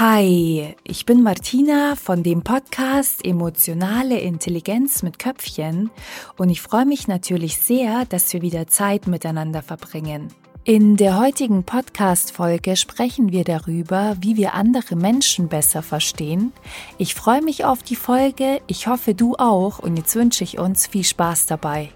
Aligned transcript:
Hi, 0.00 0.76
ich 0.82 1.04
bin 1.04 1.22
Martina 1.22 1.94
von 1.94 2.22
dem 2.22 2.40
Podcast 2.40 3.22
Emotionale 3.22 4.18
Intelligenz 4.18 5.02
mit 5.02 5.18
Köpfchen 5.18 5.90
und 6.38 6.48
ich 6.48 6.62
freue 6.62 6.86
mich 6.86 7.06
natürlich 7.06 7.58
sehr, 7.58 8.06
dass 8.06 8.32
wir 8.32 8.40
wieder 8.40 8.66
Zeit 8.66 9.06
miteinander 9.06 9.60
verbringen. 9.60 10.28
In 10.64 10.96
der 10.96 11.18
heutigen 11.18 11.64
Podcast-Folge 11.64 12.76
sprechen 12.76 13.30
wir 13.30 13.44
darüber, 13.44 14.16
wie 14.22 14.38
wir 14.38 14.54
andere 14.54 14.96
Menschen 14.96 15.48
besser 15.48 15.82
verstehen. 15.82 16.54
Ich 16.96 17.14
freue 17.14 17.42
mich 17.42 17.66
auf 17.66 17.82
die 17.82 17.94
Folge, 17.94 18.62
ich 18.68 18.86
hoffe 18.86 19.14
du 19.14 19.36
auch 19.36 19.80
und 19.80 19.98
jetzt 19.98 20.16
wünsche 20.16 20.44
ich 20.44 20.58
uns 20.58 20.86
viel 20.86 21.04
Spaß 21.04 21.44
dabei. 21.44 21.90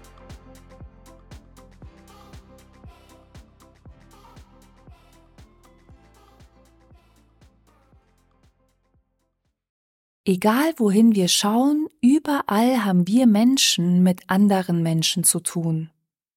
Egal 10.27 10.73
wohin 10.77 11.13
wir 11.13 11.27
schauen, 11.27 11.87
überall 12.01 12.83
haben 12.83 13.07
wir 13.07 13.27
Menschen 13.27 14.01
mit 14.01 14.27
anderen 14.27 14.81
Menschen 14.81 15.23
zu 15.23 15.39
tun. 15.39 15.91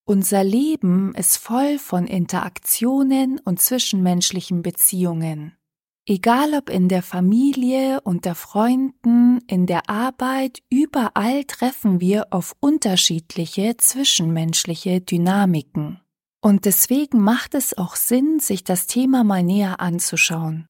Unser 0.04 0.44
Leben 0.44 1.14
ist 1.14 1.38
voll 1.38 1.78
von 1.78 2.06
Interaktionen 2.06 3.40
und 3.42 3.62
zwischenmenschlichen 3.62 4.60
Beziehungen. 4.60 5.56
Egal 6.06 6.52
ob 6.54 6.68
in 6.68 6.88
der 6.88 7.02
Familie, 7.02 8.02
unter 8.02 8.34
Freunden, 8.34 9.40
in 9.46 9.64
der 9.64 9.88
Arbeit, 9.88 10.60
überall 10.68 11.44
treffen 11.44 12.00
wir 12.00 12.26
auf 12.30 12.56
unterschiedliche 12.60 13.78
zwischenmenschliche 13.78 15.00
Dynamiken. 15.00 16.00
Und 16.42 16.66
deswegen 16.66 17.20
macht 17.20 17.54
es 17.54 17.76
auch 17.76 17.96
Sinn, 17.96 18.38
sich 18.38 18.64
das 18.64 18.86
Thema 18.86 19.24
mal 19.24 19.42
näher 19.42 19.80
anzuschauen. 19.80 20.66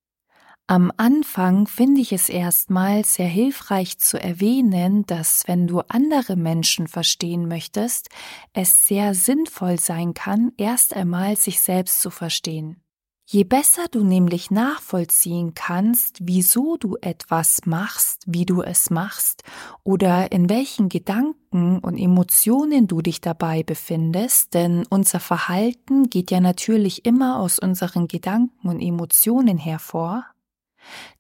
Am 0.70 0.92
Anfang 0.98 1.66
finde 1.66 2.02
ich 2.02 2.12
es 2.12 2.28
erstmal 2.28 3.02
sehr 3.02 3.26
hilfreich 3.26 3.98
zu 3.98 4.20
erwähnen, 4.20 5.06
dass 5.06 5.44
wenn 5.46 5.66
du 5.66 5.80
andere 5.88 6.36
Menschen 6.36 6.88
verstehen 6.88 7.48
möchtest, 7.48 8.10
es 8.52 8.86
sehr 8.86 9.14
sinnvoll 9.14 9.80
sein 9.80 10.12
kann, 10.12 10.52
erst 10.58 10.94
einmal 10.94 11.36
sich 11.36 11.60
selbst 11.60 12.02
zu 12.02 12.10
verstehen. 12.10 12.82
Je 13.24 13.44
besser 13.44 13.86
du 13.90 14.04
nämlich 14.04 14.50
nachvollziehen 14.50 15.54
kannst, 15.54 16.18
wieso 16.20 16.76
du 16.76 16.96
etwas 17.00 17.62
machst, 17.64 18.24
wie 18.26 18.44
du 18.44 18.60
es 18.60 18.90
machst 18.90 19.44
oder 19.84 20.32
in 20.32 20.50
welchen 20.50 20.90
Gedanken 20.90 21.78
und 21.78 21.96
Emotionen 21.96 22.88
du 22.88 23.00
dich 23.00 23.22
dabei 23.22 23.62
befindest, 23.62 24.52
denn 24.52 24.84
unser 24.90 25.20
Verhalten 25.20 26.10
geht 26.10 26.30
ja 26.30 26.40
natürlich 26.40 27.06
immer 27.06 27.38
aus 27.38 27.58
unseren 27.58 28.06
Gedanken 28.06 28.68
und 28.68 28.80
Emotionen 28.80 29.56
hervor, 29.56 30.26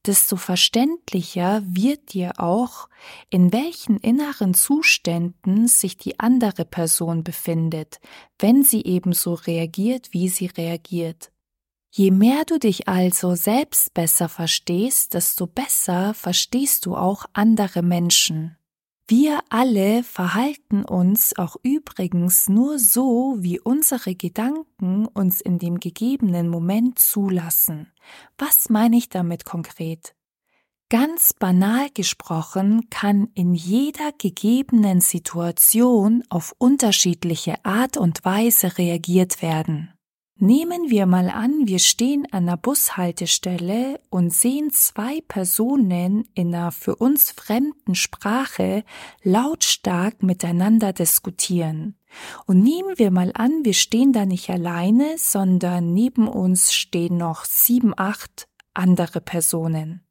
desto 0.06 0.36
verständlicher 0.36 1.62
wird 1.64 2.12
dir 2.12 2.32
auch, 2.38 2.88
in 3.30 3.52
welchen 3.52 3.96
inneren 3.98 4.54
Zuständen 4.54 5.68
sich 5.68 5.96
die 5.96 6.20
andere 6.20 6.64
Person 6.64 7.24
befindet, 7.24 8.00
wenn 8.38 8.62
sie 8.62 8.84
ebenso 8.84 9.34
reagiert, 9.34 10.12
wie 10.12 10.28
sie 10.28 10.46
reagiert. 10.46 11.32
Je 11.90 12.10
mehr 12.10 12.44
du 12.44 12.58
dich 12.58 12.86
also 12.86 13.34
selbst 13.34 13.94
besser 13.94 14.28
verstehst, 14.28 15.14
desto 15.14 15.46
besser 15.46 16.12
verstehst 16.12 16.84
du 16.84 16.94
auch 16.96 17.24
andere 17.32 17.82
Menschen. 17.82 18.57
Wir 19.10 19.40
alle 19.48 20.02
verhalten 20.02 20.84
uns 20.84 21.34
auch 21.38 21.56
übrigens 21.62 22.50
nur 22.50 22.78
so, 22.78 23.36
wie 23.38 23.58
unsere 23.58 24.14
Gedanken 24.14 25.06
uns 25.06 25.40
in 25.40 25.58
dem 25.58 25.80
gegebenen 25.80 26.50
Moment 26.50 26.98
zulassen. 26.98 27.90
Was 28.36 28.68
meine 28.68 28.98
ich 28.98 29.08
damit 29.08 29.46
konkret? 29.46 30.14
Ganz 30.90 31.32
banal 31.32 31.88
gesprochen 31.94 32.90
kann 32.90 33.28
in 33.34 33.54
jeder 33.54 34.12
gegebenen 34.18 35.00
Situation 35.00 36.22
auf 36.28 36.54
unterschiedliche 36.58 37.64
Art 37.64 37.96
und 37.96 38.26
Weise 38.26 38.76
reagiert 38.76 39.40
werden. 39.40 39.97
Nehmen 40.40 40.88
wir 40.88 41.06
mal 41.06 41.30
an, 41.30 41.66
wir 41.66 41.80
stehen 41.80 42.24
an 42.30 42.44
einer 42.44 42.56
Bushaltestelle 42.56 43.98
und 44.08 44.32
sehen 44.32 44.70
zwei 44.70 45.20
Personen 45.26 46.28
in 46.34 46.54
einer 46.54 46.70
für 46.70 46.94
uns 46.94 47.32
fremden 47.32 47.96
Sprache 47.96 48.84
lautstark 49.24 50.22
miteinander 50.22 50.92
diskutieren. 50.92 51.96
Und 52.46 52.62
nehmen 52.62 52.96
wir 52.98 53.10
mal 53.10 53.32
an, 53.34 53.64
wir 53.64 53.74
stehen 53.74 54.12
da 54.12 54.26
nicht 54.26 54.48
alleine, 54.48 55.16
sondern 55.18 55.92
neben 55.92 56.28
uns 56.28 56.72
stehen 56.72 57.16
noch 57.16 57.44
sieben, 57.44 57.92
acht 57.96 58.46
andere 58.74 59.20
Personen. 59.20 60.07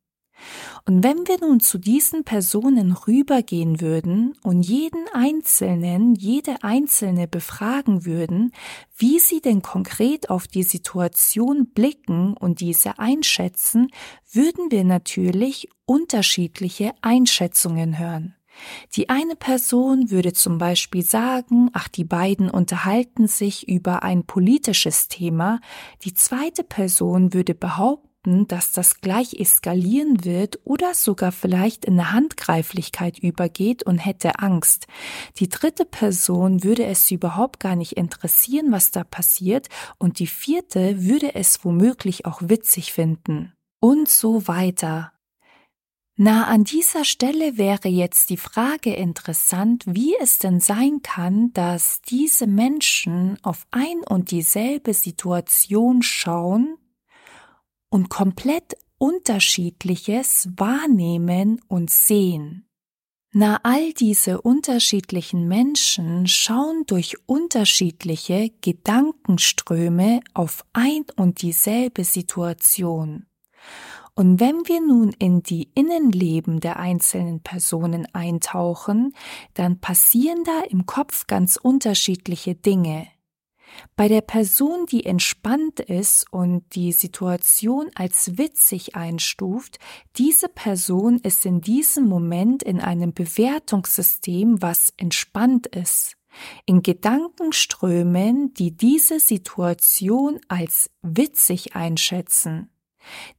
Und 0.86 1.04
wenn 1.04 1.28
wir 1.28 1.40
nun 1.42 1.60
zu 1.60 1.78
diesen 1.78 2.24
Personen 2.24 2.94
rübergehen 2.94 3.82
würden 3.82 4.36
und 4.44 4.62
jeden 4.62 5.06
Einzelnen, 5.14 6.16
jede 6.16 6.64
Einzelne 6.64 7.28
befragen 7.28 8.06
würden, 8.06 8.52
wie 8.98 9.20
sie 9.20 9.42
denn 9.42 9.62
konkret 9.62 10.30
auf 10.30 10.48
die 10.48 10.64
Situation 10.64 11.68
blicken 11.68 12.36
und 12.38 12.62
diese 12.62 13.00
einschätzen, 13.00 13.90
würden 14.32 14.72
wir 14.72 14.84
natürlich 14.84 15.70
unterschiedliche 15.86 16.94
Einschätzungen 17.02 17.98
hören. 17.98 18.36
Die 18.96 19.10
eine 19.10 19.36
Person 19.36 20.10
würde 20.10 20.34
zum 20.34 20.58
Beispiel 20.58 21.04
sagen, 21.04 21.70
ach, 21.74 21.88
die 21.88 22.04
beiden 22.04 22.50
unterhalten 22.50 23.28
sich 23.28 23.68
über 23.68 24.04
ein 24.04 24.26
politisches 24.26 25.08
Thema, 25.08 25.60
die 26.04 26.14
zweite 26.14 26.64
Person 26.64 27.34
würde 27.34 27.54
behaupten, 27.54 28.08
befürchten, 28.28 28.48
dass 28.48 28.72
das 28.72 29.02
gleich 29.02 29.34
eskalieren 29.34 30.24
wird 30.24 30.60
oder 30.64 30.94
sogar 30.94 31.32
vielleicht 31.32 31.86
in 31.86 31.94
eine 31.94 32.12
Handgreiflichkeit 32.12 33.20
übergeht 33.20 33.84
und 33.84 33.98
hätte 33.98 34.40
Angst. 34.40 34.88
Die 35.38 35.50
dritte 35.50 35.86
Person 35.86 36.64
würde 36.64 36.86
es 36.86 37.10
überhaupt 37.12 37.60
gar 37.60 37.76
nicht 37.76 37.94
interessieren, 37.94 38.72
was 38.72 38.92
da 38.92 39.04
passiert, 39.04 39.70
und 39.98 40.20
die 40.20 40.28
vierte 40.28 41.04
würde 41.04 41.36
es 41.36 41.64
womöglich 41.64 42.26
auch 42.26 42.42
witzig 42.44 42.94
finden. 42.94 43.54
Und 43.80 44.10
so 44.10 44.48
weiter. 44.48 45.12
Na, 46.20 46.46
an 46.46 46.64
dieser 46.64 47.06
Stelle 47.06 47.60
wäre 47.60 47.90
jetzt 47.90 48.32
die 48.32 48.38
Frage 48.38 48.92
interessant, 48.96 49.84
wie 49.86 50.16
es 50.20 50.40
denn 50.40 50.60
sein 50.60 51.02
kann, 51.04 51.54
dass 51.54 52.02
diese 52.02 52.48
Menschen 52.48 53.38
auf 53.44 53.68
ein 53.70 54.00
und 54.10 54.32
dieselbe 54.32 54.96
Situation 54.96 56.02
schauen 56.02 56.80
und 57.90 58.10
komplett 58.10 58.76
unterschiedliches 58.98 60.50
wahrnehmen 60.56 61.62
und 61.68 61.90
sehen. 61.90 62.68
Na, 63.34 63.60
all 63.64 63.94
diese 63.94 64.42
unterschiedlichen 64.42 65.48
Menschen 65.48 66.28
schauen 66.28 66.86
durch 66.88 67.18
unterschiedliche 67.28 68.52
Gedankenströme 68.62 70.22
auf 70.34 70.66
ein 70.74 71.06
und 71.18 71.42
dieselbe 71.42 72.04
Situation. 72.04 73.28
Und 74.16 74.40
wenn 74.40 74.68
wir 74.68 74.82
nun 74.82 75.12
in 75.20 75.44
die 75.44 75.70
Innenleben 75.76 76.60
der 76.60 76.78
einzelnen 76.80 77.42
Personen 77.42 78.08
eintauchen, 78.14 79.14
dann 79.54 79.80
passieren 79.80 80.44
da 80.44 80.62
im 80.68 80.88
Kopf 80.88 81.28
ganz 81.28 81.58
unterschiedliche 81.58 82.56
Dinge. 82.56 83.08
Bei 83.96 84.08
der 84.08 84.22
Person, 84.22 84.86
die 84.86 85.06
entspannt 85.06 85.80
ist 85.80 86.32
und 86.32 86.64
die 86.76 86.92
Situation 86.92 87.90
als 87.96 88.38
witzig 88.38 88.96
einstuft, 88.96 89.80
diese 90.18 90.50
Person 90.50 91.20
ist 91.20 91.46
in 91.46 91.62
diesem 91.62 92.06
Moment 92.08 92.64
in 92.64 92.80
einem 92.80 93.14
Bewertungssystem, 93.14 94.62
was 94.62 94.94
entspannt 94.98 95.68
ist. 95.68 96.14
In 96.66 96.84
Gedankenströmen, 96.84 98.54
die 98.54 98.72
diese 98.72 99.20
Situation 99.20 100.40
als 100.48 100.90
witzig 101.02 101.76
einschätzen. 101.76 102.70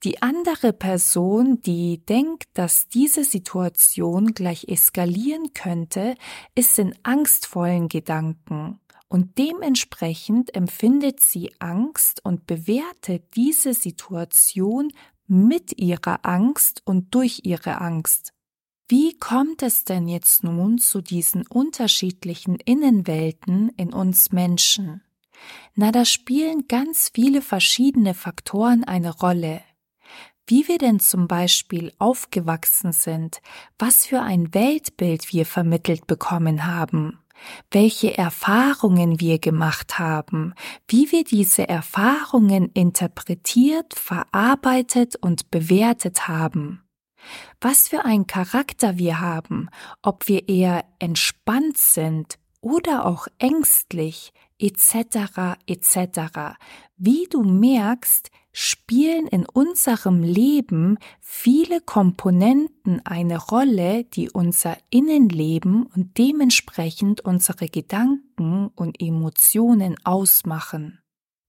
Die 0.03 0.23
andere 0.23 0.73
Person, 0.73 1.61
die 1.61 2.05
denkt, 2.05 2.49
dass 2.55 2.89
diese 2.89 3.23
Situation 3.23 4.33
gleich 4.33 4.65
eskalieren 4.69 5.53
könnte, 5.53 6.15
ist 6.55 6.79
in 6.79 6.95
angstvollen 7.03 7.89
Gedanken 7.89 8.81
und 9.09 9.39
dementsprechend 9.39 10.55
empfindet 10.55 11.21
sie 11.21 11.53
Angst 11.59 12.25
und 12.25 12.47
bewertet 12.47 13.25
diese 13.37 13.75
Situation 13.75 14.93
mit 15.27 15.79
ihrer 15.79 16.25
Angst 16.25 16.83
und 16.85 17.15
durch 17.15 17.41
ihre 17.45 17.81
Angst. 17.81 18.33
Wie 18.89 19.19
kommt 19.19 19.63
es 19.63 19.85
denn 19.85 20.09
jetzt 20.09 20.45
nun 20.45 20.79
zu 20.79 21.03
diesen 21.03 21.47
unterschiedlichen 21.47 22.57
Innenwelten 22.57 23.69
in 23.77 23.93
uns 23.93 24.33
Menschen? 24.33 25.03
Na, 25.75 25.93
da 25.93 26.05
spielen 26.05 26.67
ganz 26.69 27.11
viele 27.15 27.43
verschiedene 27.43 28.15
Faktoren 28.15 28.85
eine 28.85 29.15
Rolle. 29.15 29.63
Wie 30.47 30.67
wir 30.67 30.79
denn 30.79 30.99
zum 30.99 31.29
Beispiel 31.29 31.93
aufgewachsen 31.99 32.93
sind, 32.93 33.43
was 33.79 34.07
für 34.07 34.23
ein 34.23 34.55
Weltbild 34.55 35.35
wir 35.35 35.45
vermittelt 35.45 36.07
bekommen 36.07 36.65
haben, 36.65 37.19
welche 37.71 38.17
Erfahrungen 38.17 39.21
wir 39.21 39.39
gemacht 39.39 39.99
haben, 39.99 40.55
wie 40.89 41.13
wir 41.13 41.25
diese 41.25 41.69
Erfahrungen 41.69 42.71
interpretiert, 42.75 43.95
verarbeitet 43.95 45.17
und 45.17 45.51
bewertet 45.51 46.29
haben, 46.29 46.83
was 47.61 47.89
für 47.89 48.05
einen 48.05 48.27
Charakter 48.27 48.99
wir 48.99 49.21
haben, 49.21 49.69
ob 50.03 50.29
wir 50.29 50.49
eher 50.49 50.85
entspannt 50.99 51.79
sind 51.79 52.39
oder 52.61 53.07
auch 53.07 53.29
ängstlich, 53.39 54.33
etc. 54.59 55.57
etc. 55.67 56.57
Wie 56.97 57.27
du 57.31 57.43
merkst, 57.43 58.31
spielen 58.53 59.27
in 59.27 59.47
unserem 59.47 60.23
Leben 60.23 60.99
viele 61.21 61.81
Komponenten 61.81 63.05
eine 63.05 63.39
Rolle, 63.39 64.05
die 64.05 64.31
unser 64.31 64.77
Innenleben 64.91 65.87
und 65.87 66.19
dementsprechend 66.19 67.21
unsere 67.21 67.69
Gedanken 67.69 68.69
und 68.75 69.01
Emotionen 69.01 69.97
ausmachen. 70.05 71.01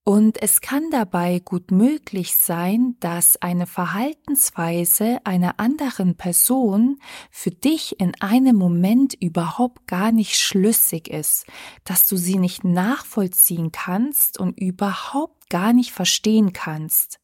Und 0.10 0.42
es 0.42 0.60
kann 0.62 0.90
dabei 0.90 1.38
gut 1.38 1.70
möglich 1.70 2.36
sein, 2.36 2.96
dass 3.00 3.40
eine 3.44 3.68
Verhaltensweise 3.68 5.20
einer 5.24 5.60
anderen 5.60 6.16
Person 6.16 7.00
für 7.30 7.52
dich 7.52 8.00
in 8.00 8.20
einem 8.20 8.56
Moment 8.56 9.14
überhaupt 9.14 9.86
gar 9.86 10.12
nicht 10.12 10.36
schlüssig 10.40 11.12
ist, 11.12 11.46
dass 11.84 12.08
du 12.08 12.18
sie 12.18 12.40
nicht 12.40 12.64
nachvollziehen 12.64 13.72
kannst 13.72 14.40
und 14.40 14.60
überhaupt 14.60 15.48
gar 15.52 15.74
nicht 15.74 15.92
verstehen 15.92 16.54
kannst. 16.54 17.19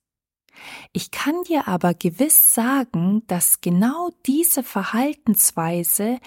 Ich 0.94 1.12
kann 1.12 1.44
dir 1.44 1.68
aber 1.68 1.94
gewiss 1.94 2.54
sagen, 2.54 3.24
dass 3.28 3.62
genau 3.62 4.10
diese 4.26 4.64
Verhaltensweise 4.64 6.20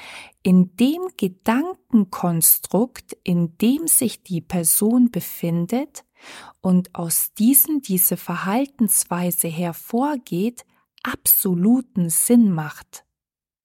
in 0.43 0.77
dem 0.77 1.09
Gedankenkonstrukt, 1.17 3.17
in 3.25 3.57
dem 3.59 3.87
sich 3.87 4.23
die 4.23 4.41
Person 4.41 5.11
befindet, 5.11 6.05
und 6.61 6.95
aus 6.95 7.33
diesem 7.35 7.81
diese 7.81 8.17
Verhaltensweise 8.17 9.49
hervorgeht, 9.49 10.65
absoluten 11.03 12.11
Sinn 12.11 12.51
macht. 12.51 13.05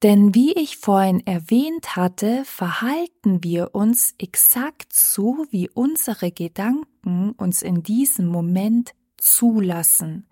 Denn 0.02 0.34
wie 0.34 0.52
ich 0.52 0.76
vorhin 0.76 1.26
erwähnt 1.26 1.96
hatte, 1.96 2.44
verhalten 2.44 3.42
wir 3.42 3.74
uns 3.74 4.14
exakt 4.18 4.92
so, 4.92 5.46
wie 5.50 5.70
unsere 5.70 6.30
Gedanken 6.30 7.32
uns 7.32 7.62
in 7.62 7.82
diesem 7.82 8.26
Moment 8.26 8.94
zulassen. 9.24 10.26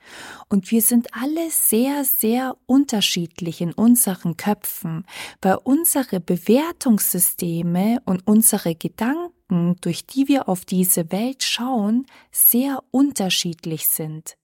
Und 0.48 0.70
wir 0.70 0.82
sind 0.82 1.08
alle 1.14 1.50
sehr, 1.50 2.04
sehr 2.04 2.56
unterschiedlich 2.66 3.60
in 3.62 3.72
unseren 3.72 4.36
Köpfen, 4.36 5.06
weil 5.40 5.56
unsere 5.64 6.20
Bewertungssysteme 6.20 8.02
und 8.04 8.26
unsere 8.26 8.74
Gedanken, 8.74 9.76
durch 9.80 10.06
die 10.06 10.28
wir 10.28 10.48
auf 10.48 10.66
diese 10.66 11.10
Welt 11.10 11.42
schauen, 11.42 12.06
sehr 12.30 12.82
unterschiedlich 12.90 13.88
sind. 13.88 14.36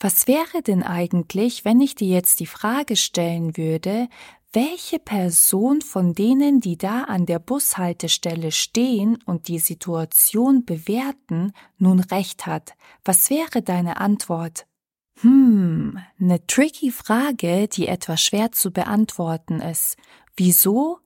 Was 0.00 0.26
wäre 0.26 0.60
denn 0.66 0.82
eigentlich, 0.82 1.64
wenn 1.64 1.80
ich 1.80 1.94
dir 1.94 2.08
jetzt 2.08 2.40
die 2.40 2.46
Frage 2.46 2.96
stellen 2.96 3.56
würde, 3.56 4.08
welche 4.54 4.98
Person 4.98 5.80
von 5.82 6.14
denen, 6.14 6.60
die 6.60 6.78
da 6.78 7.02
an 7.02 7.26
der 7.26 7.40
Bushaltestelle 7.40 8.52
stehen 8.52 9.18
und 9.26 9.48
die 9.48 9.58
Situation 9.58 10.64
bewerten, 10.64 11.52
nun 11.78 12.00
recht 12.00 12.46
hat. 12.46 12.74
Was 13.04 13.30
wäre 13.30 13.62
deine 13.62 13.98
Antwort? 13.98 14.66
Hm, 15.20 15.98
ne 16.18 16.46
tricky 16.46 16.90
Frage, 16.90 17.68
die 17.68 17.88
etwas 17.88 18.20
schwer 18.22 18.52
zu 18.52 18.70
beantworten 18.70 19.60
ist. 19.60 19.96
Wieso? 20.36 20.98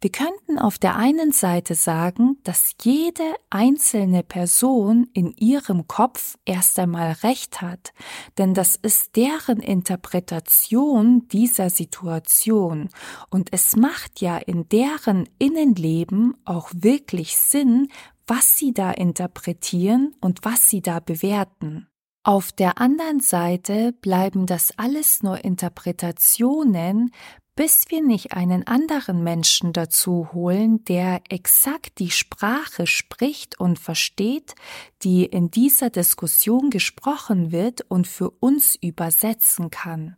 Wir 0.00 0.10
könnten 0.10 0.58
auf 0.58 0.78
der 0.78 0.96
einen 0.96 1.32
Seite 1.32 1.74
sagen, 1.74 2.38
dass 2.44 2.74
jede 2.82 3.34
einzelne 3.50 4.22
Person 4.22 5.08
in 5.12 5.32
ihrem 5.32 5.86
Kopf 5.86 6.36
erst 6.44 6.78
einmal 6.78 7.12
recht 7.22 7.62
hat, 7.62 7.92
denn 8.38 8.54
das 8.54 8.76
ist 8.76 9.16
deren 9.16 9.60
Interpretation 9.60 11.28
dieser 11.28 11.70
Situation 11.70 12.88
und 13.30 13.52
es 13.52 13.76
macht 13.76 14.20
ja 14.20 14.38
in 14.38 14.68
deren 14.68 15.28
Innenleben 15.38 16.34
auch 16.44 16.70
wirklich 16.74 17.36
Sinn, 17.36 17.88
was 18.26 18.56
sie 18.56 18.72
da 18.72 18.90
interpretieren 18.90 20.14
und 20.20 20.44
was 20.44 20.68
sie 20.68 20.82
da 20.82 21.00
bewerten. 21.00 21.86
Auf 22.24 22.50
der 22.50 22.80
anderen 22.80 23.20
Seite 23.20 23.92
bleiben 23.92 24.46
das 24.46 24.76
alles 24.76 25.22
nur 25.22 25.44
Interpretationen, 25.44 27.12
bis 27.56 27.86
wir 27.88 28.02
nicht 28.02 28.32
einen 28.32 28.66
anderen 28.66 29.24
Menschen 29.24 29.72
dazu 29.72 30.28
holen, 30.32 30.84
der 30.84 31.22
exakt 31.30 31.98
die 31.98 32.10
Sprache 32.10 32.86
spricht 32.86 33.58
und 33.58 33.78
versteht, 33.78 34.54
die 35.02 35.24
in 35.24 35.50
dieser 35.50 35.88
Diskussion 35.88 36.70
gesprochen 36.70 37.50
wird 37.50 37.80
und 37.88 38.06
für 38.06 38.30
uns 38.30 38.76
übersetzen 38.76 39.70
kann. 39.70 40.16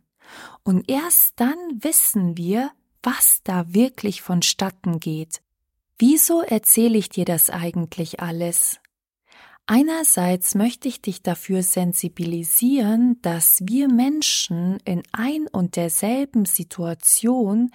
Und 0.63 0.91
erst 0.91 1.39
dann 1.39 1.57
wissen 1.71 2.37
wir, 2.37 2.71
was 3.01 3.41
da 3.43 3.73
wirklich 3.73 4.21
vonstatten 4.21 4.99
geht. 4.99 5.41
Wieso 5.97 6.41
erzähle 6.41 6.97
ich 6.97 7.09
dir 7.09 7.25
das 7.25 7.49
eigentlich 7.49 8.19
alles? 8.19 8.79
Einerseits 9.71 10.55
möchte 10.55 10.87
ich 10.87 10.99
dich 10.99 11.21
dafür 11.21 11.61
sensibilisieren, 11.61 13.21
dass 13.21 13.61
wir 13.67 13.87
Menschen 13.87 14.79
in 14.83 15.03
ein 15.11 15.45
und 15.45 15.75
derselben 15.75 16.45
Situation 16.45 17.69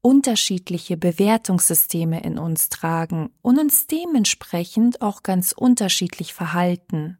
unterschiedliche 0.00 0.96
Bewertungssysteme 0.96 2.24
in 2.24 2.40
uns 2.40 2.68
tragen 2.68 3.30
und 3.42 3.60
uns 3.60 3.86
dementsprechend 3.86 5.02
auch 5.02 5.22
ganz 5.22 5.52
unterschiedlich 5.52 6.34
verhalten. 6.34 7.16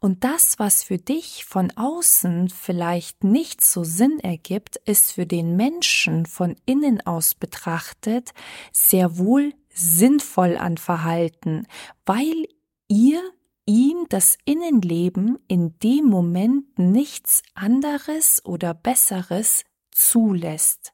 Und 0.00 0.24
das, 0.24 0.58
was 0.58 0.82
für 0.82 0.98
dich 0.98 1.44
von 1.44 1.70
außen 1.76 2.48
vielleicht 2.48 3.22
nicht 3.22 3.64
so 3.64 3.84
Sinn 3.84 4.18
ergibt, 4.18 4.78
ist 4.84 5.12
für 5.12 5.26
den 5.26 5.54
Menschen 5.54 6.26
von 6.26 6.56
innen 6.66 7.06
aus 7.06 7.36
betrachtet 7.36 8.30
sehr 8.72 9.16
wohl 9.16 9.54
sinnvoll 9.72 10.56
an 10.56 10.76
Verhalten, 10.76 11.68
weil 12.04 12.48
ihr 12.88 13.22
ihm 13.66 14.06
das 14.08 14.36
Innenleben 14.44 15.38
in 15.48 15.78
dem 15.78 16.06
Moment 16.06 16.78
nichts 16.78 17.42
anderes 17.54 18.44
oder 18.44 18.74
Besseres 18.74 19.64
zulässt. 19.90 20.92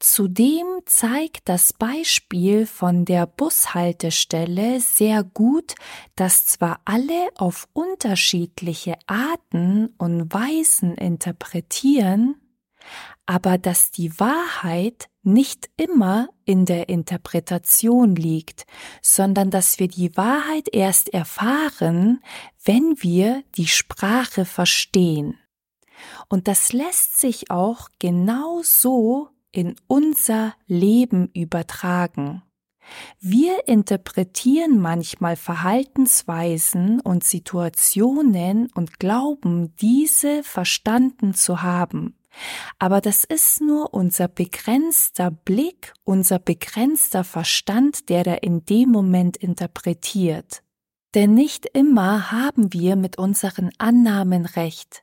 Zudem 0.00 0.80
zeigt 0.86 1.46
das 1.50 1.74
Beispiel 1.74 2.64
von 2.64 3.04
der 3.04 3.26
Bushaltestelle 3.26 4.80
sehr 4.80 5.22
gut, 5.22 5.74
dass 6.16 6.46
zwar 6.46 6.80
alle 6.86 7.28
auf 7.36 7.68
unterschiedliche 7.74 8.96
Arten 9.06 9.92
und 9.98 10.32
Weisen 10.32 10.94
interpretieren, 10.94 12.36
aber 13.30 13.58
dass 13.58 13.92
die 13.92 14.18
Wahrheit 14.18 15.08
nicht 15.22 15.70
immer 15.76 16.30
in 16.44 16.64
der 16.64 16.88
Interpretation 16.88 18.16
liegt, 18.16 18.66
sondern 19.02 19.50
dass 19.50 19.78
wir 19.78 19.86
die 19.86 20.16
Wahrheit 20.16 20.68
erst 20.72 21.14
erfahren, 21.14 22.24
wenn 22.64 22.96
wir 22.98 23.44
die 23.54 23.68
Sprache 23.68 24.44
verstehen. 24.44 25.38
Und 26.28 26.48
das 26.48 26.72
lässt 26.72 27.20
sich 27.20 27.52
auch 27.52 27.88
genau 28.00 28.62
so 28.64 29.28
in 29.52 29.76
unser 29.86 30.54
Leben 30.66 31.30
übertragen. 31.32 32.42
Wir 33.20 33.68
interpretieren 33.68 34.80
manchmal 34.80 35.36
Verhaltensweisen 35.36 36.98
und 36.98 37.22
Situationen 37.22 38.72
und 38.74 38.98
glauben, 38.98 39.72
diese 39.76 40.42
verstanden 40.42 41.32
zu 41.32 41.62
haben. 41.62 42.16
Aber 42.78 43.00
das 43.00 43.24
ist 43.24 43.60
nur 43.60 43.92
unser 43.92 44.28
begrenzter 44.28 45.30
Blick, 45.30 45.92
unser 46.04 46.38
begrenzter 46.38 47.24
Verstand, 47.24 48.08
der 48.08 48.24
da 48.24 48.34
in 48.34 48.64
dem 48.64 48.90
Moment 48.90 49.36
interpretiert. 49.36 50.62
Denn 51.14 51.34
nicht 51.34 51.66
immer 51.66 52.30
haben 52.30 52.72
wir 52.72 52.96
mit 52.96 53.18
unseren 53.18 53.70
Annahmen 53.78 54.46
recht. 54.46 55.02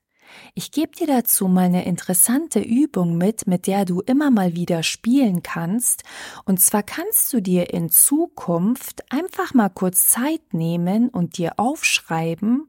Ich 0.54 0.72
gebe 0.72 0.96
dir 0.96 1.08
dazu 1.08 1.48
mal 1.48 1.66
eine 1.66 1.86
interessante 1.86 2.60
Übung 2.60 3.18
mit, 3.18 3.48
mit 3.48 3.68
der 3.68 3.86
du 3.86 4.02
immer 4.02 4.32
mal 4.32 4.56
wieder 4.56 4.84
spielen 4.84 5.44
kannst. 5.44 6.04
Und 6.46 6.60
zwar 6.60 6.84
kannst 6.84 7.32
du 7.34 7.42
dir 7.42 7.74
in 7.74 7.90
Zukunft 7.90 9.12
einfach 9.12 9.54
mal 9.54 9.70
kurz 9.70 10.10
Zeit 10.10 10.54
nehmen 10.54 11.10
und 11.10 11.38
dir 11.38 11.60
aufschreiben, 11.60 12.68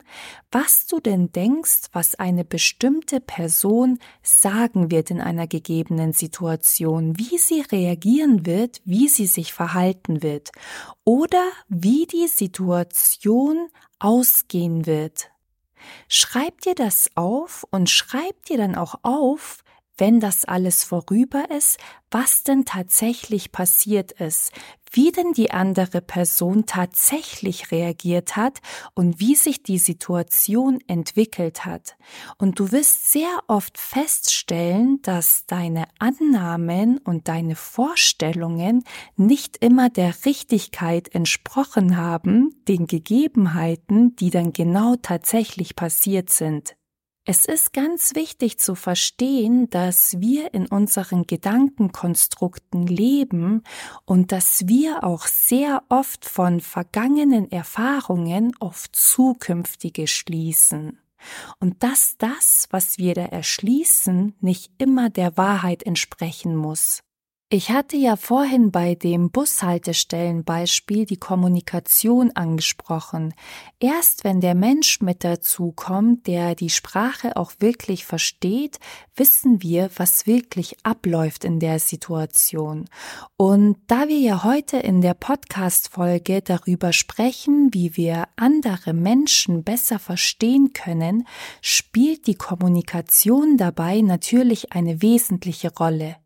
was 0.50 0.86
du 0.86 1.00
denn 1.00 1.32
denkst, 1.32 1.88
was 1.92 2.14
eine 2.14 2.44
bestimmte 2.44 3.20
Person 3.20 3.98
sagen 4.22 4.90
wird 4.90 5.10
in 5.10 5.20
einer 5.20 5.46
gegebenen 5.46 6.12
Situation, 6.12 7.18
wie 7.18 7.38
sie 7.38 7.60
reagieren 7.60 8.46
wird, 8.46 8.80
wie 8.84 9.08
sie 9.08 9.26
sich 9.26 9.52
verhalten 9.52 10.22
wird 10.22 10.50
oder 11.04 11.44
wie 11.68 12.06
die 12.06 12.28
Situation 12.28 13.68
ausgehen 13.98 14.86
wird. 14.86 15.30
Schreib 16.08 16.60
dir 16.60 16.74
das 16.74 17.10
auf 17.14 17.64
und 17.70 17.90
schreib 17.90 18.44
dir 18.46 18.56
dann 18.56 18.74
auch 18.74 18.96
auf, 19.02 19.62
wenn 19.98 20.20
das 20.20 20.44
alles 20.44 20.84
vorüber 20.84 21.50
ist, 21.50 21.78
was 22.10 22.44
denn 22.44 22.64
tatsächlich 22.64 23.52
passiert 23.52 24.12
ist, 24.12 24.52
wie 24.92 25.12
denn 25.12 25.32
die 25.32 25.50
andere 25.50 26.00
Person 26.00 26.66
tatsächlich 26.66 27.70
reagiert 27.70 28.36
hat 28.36 28.60
und 28.94 29.20
wie 29.20 29.34
sich 29.34 29.62
die 29.62 29.78
Situation 29.78 30.78
entwickelt 30.86 31.64
hat. 31.64 31.96
Und 32.38 32.58
du 32.58 32.72
wirst 32.72 33.12
sehr 33.12 33.40
oft 33.46 33.78
feststellen, 33.78 35.00
dass 35.02 35.46
deine 35.46 35.84
Annahmen 35.98 36.98
und 36.98 37.28
deine 37.28 37.56
Vorstellungen 37.56 38.84
nicht 39.16 39.58
immer 39.58 39.90
der 39.90 40.14
Richtigkeit 40.24 41.14
entsprochen 41.14 41.96
haben, 41.96 42.54
den 42.68 42.86
Gegebenheiten, 42.86 44.16
die 44.16 44.30
dann 44.30 44.52
genau 44.52 44.96
tatsächlich 44.96 45.76
passiert 45.76 46.30
sind. 46.30 46.77
Es 47.30 47.44
ist 47.44 47.74
ganz 47.74 48.14
wichtig 48.14 48.58
zu 48.58 48.74
verstehen, 48.74 49.68
dass 49.68 50.18
wir 50.18 50.54
in 50.54 50.66
unseren 50.66 51.26
Gedankenkonstrukten 51.26 52.86
leben 52.86 53.64
und 54.06 54.32
dass 54.32 54.66
wir 54.66 55.04
auch 55.04 55.26
sehr 55.26 55.82
oft 55.90 56.24
von 56.24 56.60
vergangenen 56.60 57.52
Erfahrungen 57.52 58.56
auf 58.60 58.90
zukünftige 58.92 60.06
schließen. 60.06 61.00
Und 61.60 61.82
dass 61.82 62.16
das, 62.16 62.66
was 62.70 62.96
wir 62.96 63.12
da 63.12 63.26
erschließen, 63.26 64.34
nicht 64.40 64.72
immer 64.78 65.10
der 65.10 65.36
Wahrheit 65.36 65.82
entsprechen 65.82 66.56
muss. 66.56 67.02
Ich 67.50 67.70
hatte 67.70 67.96
ja 67.96 68.16
vorhin 68.16 68.70
bei 68.72 68.94
dem 68.94 69.30
Bushaltestellenbeispiel 69.30 71.06
die 71.06 71.16
Kommunikation 71.16 72.30
angesprochen. 72.32 73.32
Erst 73.80 74.22
wenn 74.22 74.42
der 74.42 74.54
Mensch 74.54 75.00
mit 75.00 75.24
dazu 75.24 75.72
kommt, 75.72 76.26
der 76.26 76.54
die 76.54 76.68
Sprache 76.68 77.38
auch 77.38 77.52
wirklich 77.58 78.04
versteht, 78.04 78.78
wissen 79.16 79.62
wir, 79.62 79.88
was 79.96 80.26
wirklich 80.26 80.76
abläuft 80.82 81.42
in 81.42 81.58
der 81.58 81.78
Situation. 81.78 82.84
Und 83.38 83.78
da 83.86 84.08
wir 84.08 84.18
ja 84.18 84.44
heute 84.44 84.76
in 84.76 85.00
der 85.00 85.14
Podcast-Folge 85.14 86.42
darüber 86.42 86.92
sprechen, 86.92 87.70
wie 87.72 87.96
wir 87.96 88.28
andere 88.36 88.92
Menschen 88.92 89.64
besser 89.64 89.98
verstehen 89.98 90.74
können, 90.74 91.26
spielt 91.62 92.26
die 92.26 92.34
Kommunikation 92.34 93.56
dabei 93.56 94.02
natürlich 94.02 94.74
eine 94.74 95.00
wesentliche 95.00 95.74
Rolle. 95.74 96.16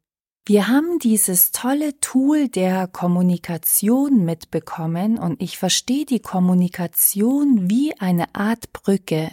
Wir 0.44 0.66
haben 0.66 0.98
dieses 0.98 1.52
tolle 1.52 2.00
Tool 2.00 2.48
der 2.48 2.88
Kommunikation 2.88 4.24
mitbekommen 4.24 5.16
und 5.16 5.40
ich 5.40 5.56
verstehe 5.56 6.04
die 6.04 6.18
Kommunikation 6.18 7.70
wie 7.70 7.96
eine 8.00 8.34
Art 8.34 8.72
Brücke. 8.72 9.30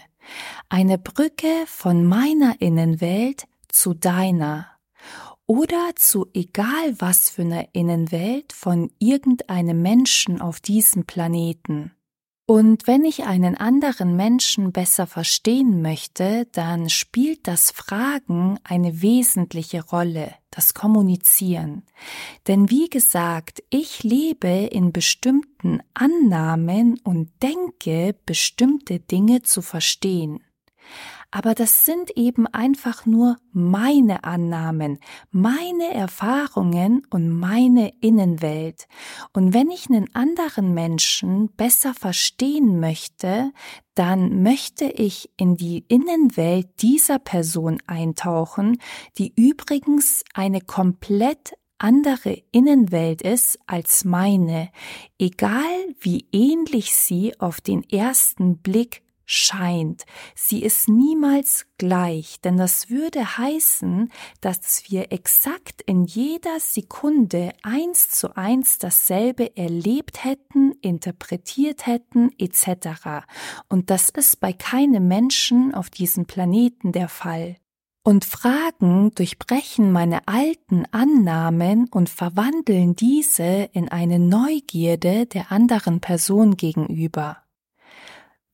Eine 0.69 0.99
Brücke 0.99 1.63
von 1.65 2.05
meiner 2.05 2.61
Innenwelt 2.61 3.45
zu 3.69 3.95
deiner 3.95 4.67
oder 5.47 5.93
zu 5.95 6.27
egal 6.35 6.93
was 6.99 7.31
für 7.31 7.41
einer 7.41 7.73
Innenwelt 7.73 8.53
von 8.53 8.91
irgendeinem 8.99 9.81
Menschen 9.81 10.39
auf 10.39 10.59
diesem 10.59 11.05
Planeten. 11.05 11.91
Und 12.49 12.87
wenn 12.87 13.05
ich 13.05 13.25
einen 13.25 13.55
anderen 13.55 14.15
Menschen 14.15 14.71
besser 14.71 15.05
verstehen 15.05 15.83
möchte, 15.83 16.47
dann 16.51 16.89
spielt 16.89 17.47
das 17.47 17.69
Fragen 17.69 18.57
eine 18.63 19.03
wesentliche 19.03 19.85
Rolle, 19.85 20.33
das 20.49 20.73
Kommunizieren. 20.73 21.83
Denn 22.47 22.71
wie 22.71 22.89
gesagt, 22.89 23.61
ich 23.69 24.01
lebe 24.01 24.47
in 24.47 24.91
bestimmten 24.91 25.83
Annahmen 25.93 26.99
und 27.03 27.29
denke, 27.43 28.15
bestimmte 28.25 28.99
Dinge 28.99 29.43
zu 29.43 29.61
verstehen 29.61 30.39
aber 31.31 31.53
das 31.53 31.86
sind 31.86 32.12
eben 32.17 32.48
einfach 32.48 33.05
nur 33.05 33.38
meine 33.51 34.24
Annahmen, 34.24 35.00
meine 35.31 35.93
Erfahrungen 35.93 37.03
und 37.09 37.29
meine 37.29 37.93
Innenwelt. 38.01 38.88
Und 39.33 39.53
wenn 39.53 39.69
ich 39.69 39.89
einen 39.89 40.13
anderen 40.15 40.74
Menschen 40.74 41.50
besser 41.55 41.93
verstehen 41.93 42.79
möchte, 42.79 43.51
dann 43.93 44.41
möchte 44.41 44.86
ich 44.86 45.29
in 45.38 45.55
die 45.55 45.86
Innenwelt 45.88 46.81
dieser 46.81 47.19
Person 47.19 47.77
eintauchen, 47.86 48.77
die 49.17 49.33
übrigens 49.36 50.24
eine 50.33 50.62
komplett 50.62 51.53
andere 51.77 52.43
Innenwelt 52.51 53.21
ist 53.21 53.57
als 53.67 54.03
meine, 54.03 54.69
egal 55.17 55.95
wie 56.00 56.27
ähnlich 56.31 56.93
sie 56.95 57.39
auf 57.39 57.62
den 57.62 57.83
ersten 57.83 58.57
Blick 58.57 59.03
scheint. 59.31 60.05
Sie 60.33 60.63
ist 60.63 60.89
niemals 60.89 61.67
gleich, 61.77 62.41
denn 62.41 62.57
das 62.57 62.89
würde 62.89 63.38
heißen, 63.38 64.12
dass 64.41 64.89
wir 64.89 65.12
exakt 65.12 65.83
in 65.83 66.05
jeder 66.05 66.59
Sekunde 66.59 67.51
eins 67.62 68.09
zu 68.09 68.36
eins 68.36 68.79
dasselbe 68.79 69.55
erlebt 69.55 70.24
hätten, 70.24 70.71
interpretiert 70.81 71.86
hätten, 71.86 72.31
etc. 72.39 73.27
Und 73.69 73.91
das 73.91 74.09
ist 74.09 74.39
bei 74.39 74.51
keinem 74.51 75.07
Menschen 75.07 75.75
auf 75.75 75.91
diesem 75.91 76.25
Planeten 76.25 76.91
der 76.91 77.07
Fall. 77.07 77.57
Und 78.03 78.25
Fragen 78.25 79.12
durchbrechen 79.13 79.91
meine 79.91 80.27
alten 80.27 80.86
Annahmen 80.89 81.88
und 81.91 82.09
verwandeln 82.09 82.95
diese 82.95 83.69
in 83.74 83.89
eine 83.89 84.17
Neugierde 84.17 85.27
der 85.27 85.51
anderen 85.51 86.00
Person 86.00 86.57
gegenüber. 86.57 87.43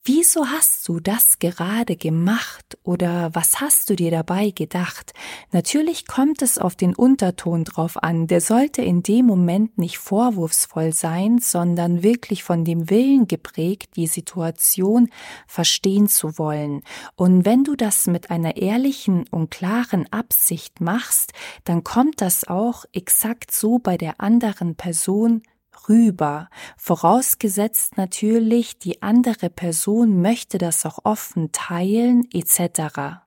Wieso 0.07 0.45
hast 0.45 0.87
du 0.87 0.99
das 0.99 1.39
gerade 1.39 1.95
gemacht 1.95 2.77
oder 2.83 3.33
was 3.33 3.59
hast 3.59 3.89
du 3.89 3.95
dir 3.95 4.11
dabei 4.11 4.51
gedacht? 4.51 5.13
Natürlich 5.51 6.05
kommt 6.05 6.43
es 6.43 6.59
auf 6.59 6.75
den 6.75 6.93
Unterton 6.93 7.63
drauf 7.63 8.03
an, 8.03 8.27
der 8.27 8.39
sollte 8.39 8.83
in 8.83 9.01
dem 9.01 9.25
Moment 9.25 9.79
nicht 9.79 9.97
vorwurfsvoll 9.97 10.93
sein, 10.93 11.39
sondern 11.39 12.03
wirklich 12.03 12.43
von 12.43 12.63
dem 12.63 12.91
Willen 12.91 13.25
geprägt, 13.25 13.95
die 13.95 14.05
Situation 14.05 15.09
verstehen 15.47 16.07
zu 16.07 16.37
wollen. 16.37 16.83
Und 17.15 17.43
wenn 17.43 17.63
du 17.63 17.75
das 17.75 18.05
mit 18.05 18.29
einer 18.29 18.57
ehrlichen 18.57 19.25
und 19.31 19.49
klaren 19.49 20.05
Absicht 20.13 20.81
machst, 20.81 21.33
dann 21.63 21.83
kommt 21.83 22.21
das 22.21 22.47
auch 22.47 22.85
exakt 22.93 23.49
so 23.49 23.79
bei 23.79 23.97
der 23.97 24.21
anderen 24.21 24.75
Person 24.75 25.41
rüber, 25.87 26.49
vorausgesetzt 26.77 27.97
natürlich, 27.97 28.77
die 28.79 29.01
andere 29.01 29.49
Person 29.49 30.21
möchte 30.21 30.57
das 30.57 30.85
auch 30.85 30.99
offen 31.03 31.51
teilen 31.51 32.27
etc. 32.33 33.24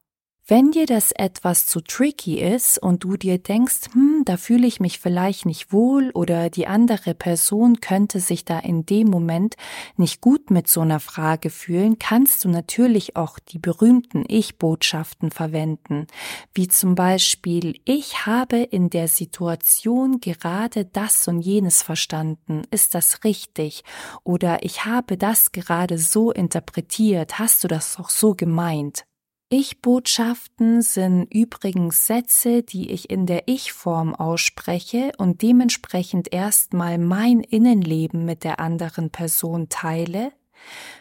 Wenn 0.51 0.71
dir 0.71 0.87
das 0.87 1.13
etwas 1.13 1.67
zu 1.67 1.83
tricky 1.83 2.41
ist 2.41 2.83
und 2.83 3.05
du 3.05 3.19
dir 3.19 3.37
denkst, 3.37 3.93
hm, 3.93 4.23
da 4.25 4.39
fühle 4.39 4.67
ich 4.67 4.81
mich 4.81 4.99
vielleicht 4.99 5.45
nicht 5.45 5.75
wohl 5.75 6.11
oder 6.15 6.49
die 6.49 6.67
andere 6.67 7.13
Person 7.13 7.83
könnte 7.83 8.19
sich 8.19 8.47
da 8.47 8.59
in 8.59 8.87
dem 8.87 9.09
Moment 9.09 9.57
nicht 9.99 10.23
gut 10.23 10.51
mit 10.51 10.67
so 10.67 10.81
einer 10.81 11.01
Frage 11.01 11.51
fühlen, 11.51 11.99
kannst 11.99 12.47
du 12.47 12.49
natürlich 12.49 13.15
auch 13.15 13.39
die 13.39 13.59
berühmten 13.59 14.25
Ich-Botschaften 14.27 15.31
verwenden, 15.31 16.07
wie 16.55 16.69
zum 16.69 16.95
Beispiel, 16.95 17.79
ich 17.85 18.25
habe 18.25 18.57
in 18.57 18.89
der 18.89 19.09
Situation 19.09 20.19
gerade 20.19 20.87
das 20.87 21.29
und 21.29 21.43
jenes 21.43 21.83
verstanden, 21.83 22.63
ist 22.71 22.95
das 22.95 23.23
richtig? 23.23 23.85
Oder 24.25 24.65
ich 24.65 24.87
habe 24.87 25.19
das 25.19 25.53
gerade 25.53 25.99
so 25.99 26.33
interpretiert, 26.33 27.39
hast 27.39 27.65
du 27.65 27.69
das 27.69 27.99
auch 27.99 28.09
so 28.09 28.35
gemeint? 28.35 29.08
Ich-Botschaften 29.51 30.83
sind 30.83 31.25
übrigens 31.33 32.07
Sätze, 32.07 32.63
die 32.63 32.91
ich 32.91 33.09
in 33.09 33.25
der 33.25 33.49
Ich-Form 33.49 34.15
ausspreche 34.15 35.13
und 35.17 35.41
dementsprechend 35.41 36.35
erstmal 36.35 36.99
mein 36.99 37.41
Innenleben 37.41 38.27
mit 38.27 38.45
der 38.45 38.61
anderen 38.61 39.09
Person 39.09 39.71
teile, 39.71 40.33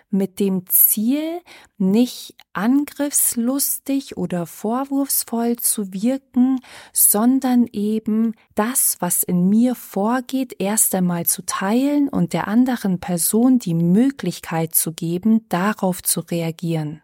mit 0.09 0.39
dem 0.39 0.65
Ziel, 0.67 1.41
nicht 1.77 2.35
angriffslustig 2.53 4.15
oder 4.15 4.45
vorwurfsvoll 4.45 5.57
zu 5.57 5.91
wirken, 5.91 6.61
sondern 6.93 7.67
eben 7.73 8.33
das, 8.55 8.95
was 9.01 9.23
in 9.23 9.49
mir 9.49 9.75
vorgeht, 9.75 10.55
erst 10.59 10.95
einmal 10.95 11.25
zu 11.25 11.45
teilen 11.45 12.07
und 12.07 12.31
der 12.31 12.47
anderen 12.47 13.01
Person 13.01 13.59
die 13.59 13.73
Möglichkeit 13.73 14.73
zu 14.73 14.93
geben, 14.93 15.45
darauf 15.49 16.01
zu 16.01 16.21
reagieren. 16.21 17.01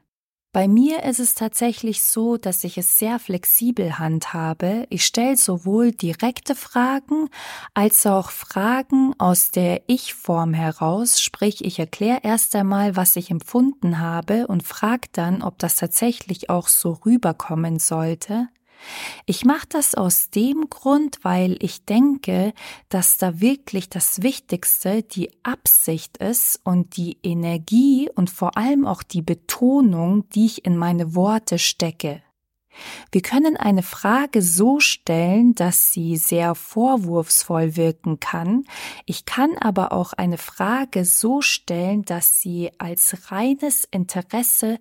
Bei 0.53 0.67
mir 0.67 1.01
ist 1.01 1.19
es 1.19 1.33
tatsächlich 1.33 2.03
so, 2.03 2.37
dass 2.37 2.63
ich 2.63 2.77
es 2.77 2.99
sehr 2.99 3.17
flexibel 3.17 3.97
handhabe. 3.97 4.85
Ich 4.91 5.03
stelle 5.03 5.35
sowohl 5.35 5.91
direkte 5.93 6.53
Fragen 6.53 7.29
als 7.73 8.05
auch 8.05 8.29
Fragen 8.29 9.15
aus 9.17 9.49
der 9.49 9.81
Ich-Form 9.87 10.53
heraus, 10.53 11.19
sprich 11.19 11.65
ich 11.65 11.79
erkläre 11.79 12.19
erst 12.21 12.55
einmal, 12.55 12.95
was 12.95 13.15
ich 13.15 13.31
empfunden 13.31 13.97
habe 13.97 14.45
und 14.45 14.61
frage 14.61 15.07
dann, 15.11 15.41
ob 15.41 15.57
das 15.57 15.75
tatsächlich 15.75 16.51
auch 16.51 16.67
so 16.67 16.99
rüberkommen 17.03 17.79
sollte. 17.79 18.47
Ich 19.25 19.45
mache 19.45 19.67
das 19.69 19.95
aus 19.95 20.29
dem 20.29 20.69
Grund, 20.69 21.19
weil 21.23 21.57
ich 21.61 21.85
denke, 21.85 22.53
dass 22.89 23.17
da 23.17 23.39
wirklich 23.39 23.89
das 23.89 24.21
Wichtigste 24.21 25.03
die 25.03 25.31
Absicht 25.43 26.17
ist 26.17 26.59
und 26.63 26.97
die 26.97 27.17
Energie 27.23 28.09
und 28.13 28.29
vor 28.29 28.57
allem 28.57 28.85
auch 28.85 29.03
die 29.03 29.21
Betonung, 29.21 30.27
die 30.29 30.45
ich 30.45 30.65
in 30.65 30.77
meine 30.77 31.15
Worte 31.15 31.59
stecke. 31.59 32.21
Wir 33.11 33.21
können 33.21 33.55
eine 33.55 33.83
Frage 33.83 34.41
so 34.41 34.79
stellen, 34.79 35.53
dass 35.55 35.91
sie 35.91 36.17
sehr 36.17 36.55
vorwurfsvoll 36.55 37.75
wirken 37.75 38.19
kann. 38.19 38.65
Ich 39.05 39.25
kann 39.25 39.57
aber 39.59 39.91
auch 39.91 40.13
eine 40.13 40.37
Frage 40.37 41.05
so 41.05 41.41
stellen, 41.41 42.03
dass 42.03 42.41
sie 42.41 42.71
als 42.79 43.31
reines 43.31 43.85
Interesse 43.91 44.79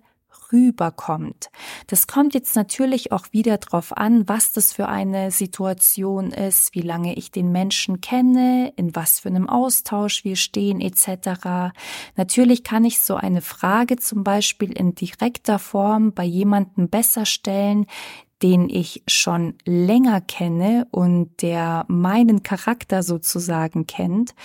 rüberkommt. 0.53 1.49
Das 1.87 2.07
kommt 2.07 2.35
jetzt 2.35 2.55
natürlich 2.55 3.11
auch 3.11 3.25
wieder 3.31 3.57
darauf 3.57 3.97
an, 3.97 4.29
was 4.29 4.53
das 4.53 4.71
für 4.71 4.87
eine 4.87 5.31
Situation 5.31 6.31
ist, 6.31 6.75
wie 6.75 6.81
lange 6.81 7.15
ich 7.15 7.31
den 7.31 7.51
Menschen 7.51 7.99
kenne, 7.99 8.71
in 8.77 8.95
was 8.95 9.19
für 9.19 9.29
einem 9.29 9.49
Austausch 9.49 10.23
wir 10.23 10.35
stehen 10.35 10.79
etc. 10.79 11.73
Natürlich 12.15 12.63
kann 12.63 12.85
ich 12.85 12.99
so 12.99 13.15
eine 13.15 13.41
Frage 13.41 13.97
zum 13.97 14.23
Beispiel 14.23 14.71
in 14.71 14.95
direkter 14.95 15.59
Form 15.59 16.13
bei 16.13 16.23
jemandem 16.23 16.87
besser 16.87 17.25
stellen, 17.25 17.87
den 18.43 18.69
ich 18.69 19.03
schon 19.07 19.55
länger 19.65 20.19
kenne 20.19 20.85
und 20.91 21.41
der 21.41 21.85
meinen 21.87 22.43
Charakter 22.43 23.01
sozusagen 23.01 23.87
kennt 23.87 24.35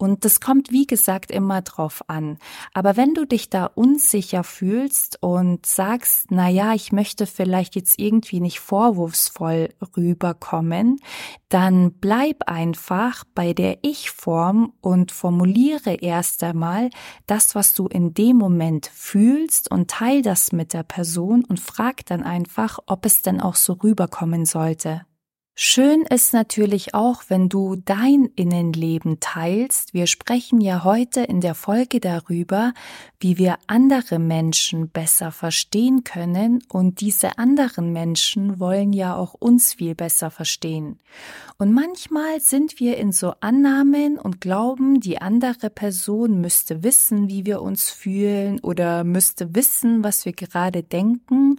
und 0.00 0.24
das 0.24 0.40
kommt, 0.40 0.72
wie 0.72 0.86
gesagt, 0.86 1.30
immer 1.30 1.60
drauf 1.60 2.02
an. 2.06 2.38
Aber 2.72 2.96
wenn 2.96 3.12
du 3.12 3.26
dich 3.26 3.50
da 3.50 3.66
unsicher 3.66 4.44
fühlst 4.44 5.22
und 5.22 5.66
sagst, 5.66 6.28
na 6.30 6.48
ja, 6.48 6.72
ich 6.72 6.90
möchte 6.90 7.26
vielleicht 7.26 7.76
jetzt 7.76 7.98
irgendwie 7.98 8.40
nicht 8.40 8.60
vorwurfsvoll 8.60 9.68
rüberkommen, 9.94 11.00
dann 11.50 11.92
bleib 11.92 12.48
einfach 12.48 13.24
bei 13.34 13.52
der 13.52 13.80
Ich-Form 13.82 14.72
und 14.80 15.12
formuliere 15.12 15.96
erst 15.96 16.42
einmal 16.44 16.88
das, 17.26 17.54
was 17.54 17.74
du 17.74 17.86
in 17.86 18.14
dem 18.14 18.38
Moment 18.38 18.86
fühlst 18.86 19.70
und 19.70 19.90
teil 19.90 20.22
das 20.22 20.50
mit 20.50 20.72
der 20.72 20.82
Person 20.82 21.44
und 21.44 21.60
frag 21.60 22.06
dann 22.06 22.22
einfach, 22.22 22.78
ob 22.86 23.04
es 23.04 23.20
denn 23.20 23.38
auch 23.38 23.54
so 23.54 23.74
rüberkommen 23.74 24.46
sollte. 24.46 25.02
Schön 25.62 26.06
ist 26.08 26.32
natürlich 26.32 26.94
auch, 26.94 27.24
wenn 27.28 27.50
du 27.50 27.76
dein 27.76 28.30
Innenleben 28.34 29.20
teilst. 29.20 29.92
Wir 29.92 30.06
sprechen 30.06 30.62
ja 30.62 30.84
heute 30.84 31.20
in 31.20 31.42
der 31.42 31.54
Folge 31.54 32.00
darüber, 32.00 32.72
wie 33.18 33.36
wir 33.36 33.58
andere 33.66 34.18
Menschen 34.18 34.88
besser 34.88 35.32
verstehen 35.32 36.02
können 36.02 36.64
und 36.70 37.02
diese 37.02 37.36
anderen 37.36 37.92
Menschen 37.92 38.58
wollen 38.58 38.94
ja 38.94 39.14
auch 39.14 39.34
uns 39.34 39.74
viel 39.74 39.94
besser 39.94 40.30
verstehen. 40.30 40.98
Und 41.58 41.74
manchmal 41.74 42.40
sind 42.40 42.80
wir 42.80 42.96
in 42.96 43.12
so 43.12 43.34
Annahmen 43.40 44.18
und 44.18 44.40
glauben, 44.40 45.00
die 45.00 45.20
andere 45.20 45.68
Person 45.68 46.40
müsste 46.40 46.82
wissen, 46.82 47.28
wie 47.28 47.44
wir 47.44 47.60
uns 47.60 47.90
fühlen 47.90 48.60
oder 48.60 49.04
müsste 49.04 49.54
wissen, 49.54 50.02
was 50.02 50.24
wir 50.24 50.32
gerade 50.32 50.82
denken 50.82 51.58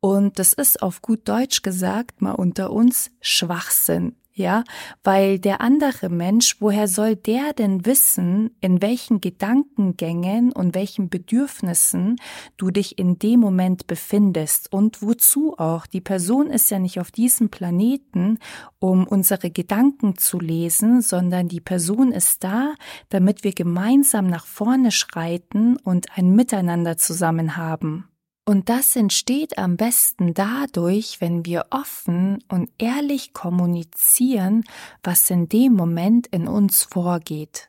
und 0.00 0.38
das 0.38 0.52
ist 0.52 0.80
auf 0.80 1.02
gut 1.02 1.28
Deutsch 1.28 1.62
gesagt 1.62 2.22
mal 2.22 2.32
unter 2.32 2.70
uns 2.70 3.10
Schwachsinn. 3.38 4.16
Ja, 4.38 4.62
weil 5.02 5.40
der 5.40 5.60
andere 5.60 6.08
Mensch, 6.08 6.60
woher 6.60 6.86
soll 6.86 7.16
der 7.16 7.52
denn 7.54 7.84
wissen, 7.84 8.56
in 8.60 8.80
welchen 8.80 9.20
Gedankengängen 9.20 10.52
und 10.52 10.76
welchen 10.76 11.08
Bedürfnissen 11.08 12.20
du 12.56 12.70
dich 12.70 13.00
in 13.00 13.18
dem 13.18 13.40
Moment 13.40 13.88
befindest 13.88 14.72
und 14.72 15.02
wozu 15.02 15.58
auch? 15.58 15.86
Die 15.86 16.00
Person 16.00 16.50
ist 16.50 16.70
ja 16.70 16.78
nicht 16.78 17.00
auf 17.00 17.10
diesem 17.10 17.48
Planeten, 17.48 18.38
um 18.78 19.08
unsere 19.08 19.50
Gedanken 19.50 20.16
zu 20.18 20.38
lesen, 20.38 21.02
sondern 21.02 21.48
die 21.48 21.60
Person 21.60 22.12
ist 22.12 22.44
da, 22.44 22.74
damit 23.08 23.42
wir 23.42 23.52
gemeinsam 23.52 24.28
nach 24.28 24.46
vorne 24.46 24.92
schreiten 24.92 25.76
und 25.78 26.16
ein 26.16 26.36
Miteinander 26.36 26.96
zusammen 26.96 27.56
haben. 27.56 28.08
Und 28.48 28.70
das 28.70 28.96
entsteht 28.96 29.58
am 29.58 29.76
besten 29.76 30.32
dadurch, 30.32 31.20
wenn 31.20 31.44
wir 31.44 31.66
offen 31.68 32.42
und 32.48 32.70
ehrlich 32.78 33.34
kommunizieren, 33.34 34.64
was 35.02 35.28
in 35.28 35.50
dem 35.50 35.74
Moment 35.74 36.28
in 36.28 36.48
uns 36.48 36.82
vorgeht. 36.82 37.68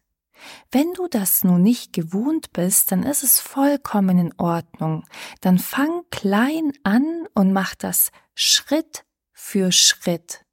Wenn 0.72 0.94
du 0.94 1.10
das 1.10 1.44
nun 1.44 1.64
nicht 1.64 1.92
gewohnt 1.92 2.54
bist, 2.54 2.94
dann 2.94 3.04
ist 3.04 3.24
es 3.24 3.42
vollkommen 3.42 4.20
in 4.20 4.34
Ordnung. 4.38 5.04
Dann 5.42 5.60
fang 5.60 6.04
klein 6.12 6.72
an 6.84 7.28
und 7.34 7.52
mach 7.52 7.76
das 7.76 8.14
Schritt 8.34 9.04
für 9.34 9.74
Schritt. 9.74 10.46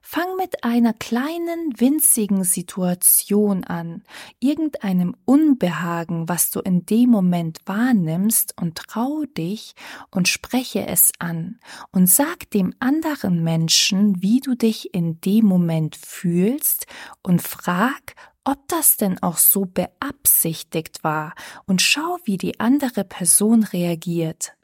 Fang 0.00 0.36
mit 0.36 0.64
einer 0.64 0.92
kleinen, 0.92 1.78
winzigen 1.78 2.44
Situation 2.44 3.64
an, 3.64 4.02
irgendeinem 4.40 5.16
Unbehagen, 5.24 6.28
was 6.28 6.50
du 6.50 6.60
in 6.60 6.86
dem 6.86 7.10
Moment 7.10 7.58
wahrnimmst 7.66 8.54
und 8.60 8.76
trau 8.76 9.24
dich 9.36 9.74
und 10.10 10.28
spreche 10.28 10.86
es 10.86 11.12
an 11.18 11.58
und 11.92 12.08
sag 12.08 12.50
dem 12.50 12.74
anderen 12.80 13.42
Menschen, 13.42 14.22
wie 14.22 14.40
du 14.40 14.54
dich 14.54 14.94
in 14.94 15.20
dem 15.20 15.46
Moment 15.46 15.96
fühlst 15.96 16.86
und 17.22 17.42
frag, 17.42 18.14
ob 18.44 18.66
das 18.68 18.96
denn 18.96 19.22
auch 19.22 19.38
so 19.38 19.66
beabsichtigt 19.66 21.04
war 21.04 21.34
und 21.66 21.80
schau, 21.80 22.18
wie 22.24 22.36
die 22.36 22.58
andere 22.60 23.04
Person 23.04 23.62
reagiert. 23.62 24.54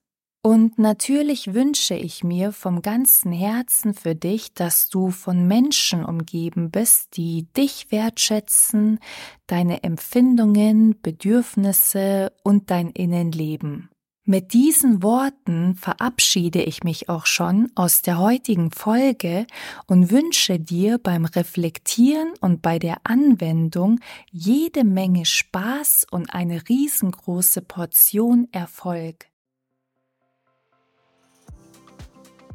Und 0.48 0.78
natürlich 0.78 1.52
wünsche 1.52 1.92
ich 1.92 2.24
mir 2.24 2.52
vom 2.52 2.80
ganzen 2.80 3.32
Herzen 3.32 3.92
für 3.92 4.14
dich, 4.14 4.54
dass 4.54 4.88
du 4.88 5.10
von 5.10 5.46
Menschen 5.46 6.02
umgeben 6.02 6.70
bist, 6.70 7.18
die 7.18 7.52
dich 7.54 7.88
wertschätzen, 7.90 8.98
deine 9.46 9.82
Empfindungen, 9.82 10.98
Bedürfnisse 11.02 12.32
und 12.44 12.70
dein 12.70 12.88
Innenleben. 12.88 13.90
Mit 14.24 14.54
diesen 14.54 15.02
Worten 15.02 15.74
verabschiede 15.74 16.62
ich 16.62 16.82
mich 16.82 17.10
auch 17.10 17.26
schon 17.26 17.70
aus 17.74 18.00
der 18.00 18.16
heutigen 18.18 18.70
Folge 18.70 19.46
und 19.86 20.10
wünsche 20.10 20.58
dir 20.58 20.96
beim 20.96 21.26
Reflektieren 21.26 22.32
und 22.40 22.62
bei 22.62 22.78
der 22.78 23.02
Anwendung 23.04 24.00
jede 24.30 24.84
Menge 24.84 25.26
Spaß 25.26 26.06
und 26.10 26.32
eine 26.32 26.66
riesengroße 26.70 27.60
Portion 27.60 28.48
Erfolg. 28.50 29.27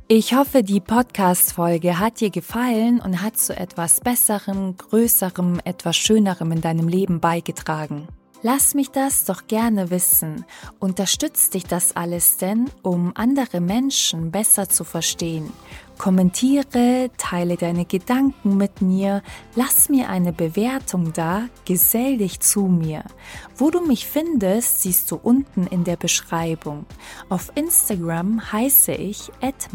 Ich 0.10 0.36
hoffe, 0.36 0.64
die 0.64 0.82
Podcast-Folge 0.82 1.98
hat 1.98 2.20
dir 2.20 2.30
gefallen 2.30 3.00
und 3.00 3.22
hat 3.22 3.38
zu 3.38 3.56
etwas 3.56 4.02
Besserem, 4.02 4.76
Größerem, 4.76 5.62
etwas 5.64 5.96
Schönerem 5.96 6.52
in 6.52 6.60
deinem 6.60 6.90
Leben 6.90 7.22
beigetragen. 7.22 8.10
Lass 8.42 8.74
mich 8.74 8.92
das 8.92 9.24
doch 9.24 9.48
gerne 9.48 9.92
wissen. 9.92 10.44
Unterstützt 10.78 11.54
dich 11.54 11.64
das 11.64 11.96
alles 11.96 12.36
denn, 12.36 12.70
um 12.82 13.14
andere 13.16 13.62
Menschen 13.62 14.32
besser 14.32 14.68
zu 14.68 14.84
verstehen? 14.84 15.50
Kommentiere, 16.04 17.12
teile 17.18 17.56
deine 17.56 17.86
Gedanken 17.86 18.58
mit 18.58 18.82
mir, 18.82 19.24
lass 19.56 19.88
mir 19.88 20.10
eine 20.10 20.34
Bewertung 20.34 21.14
da, 21.14 21.44
gesell 21.64 22.18
dich 22.18 22.42
zu 22.42 22.64
mir. 22.64 23.06
Wo 23.56 23.70
du 23.70 23.80
mich 23.80 24.06
findest, 24.06 24.82
siehst 24.82 25.10
du 25.12 25.16
unten 25.16 25.66
in 25.66 25.86
der 25.86 25.96
Beschreibung. 25.96 26.86
Auf 27.30 27.54
Instagram 27.56 28.52
heiße 28.52 28.92
ich 28.92 29.32
at. 29.42 29.70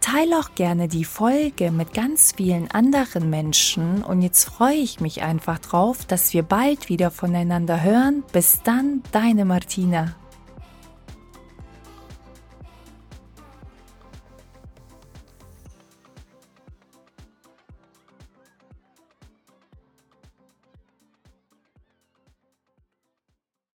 Teile 0.00 0.40
auch 0.40 0.54
gerne 0.56 0.88
die 0.88 1.04
Folge 1.04 1.70
mit 1.70 1.94
ganz 1.94 2.32
vielen 2.36 2.68
anderen 2.72 3.30
Menschen 3.30 4.02
und 4.02 4.22
jetzt 4.22 4.42
freue 4.42 4.74
ich 4.74 4.98
mich 4.98 5.22
einfach 5.22 5.60
drauf, 5.60 6.04
dass 6.04 6.34
wir 6.34 6.42
bald 6.42 6.88
wieder 6.88 7.12
voneinander 7.12 7.80
hören. 7.80 8.24
Bis 8.32 8.60
dann, 8.64 9.04
deine 9.12 9.44
Martina. 9.44 10.16